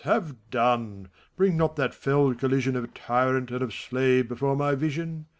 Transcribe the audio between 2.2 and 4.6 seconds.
collision Of tyrant and of slave before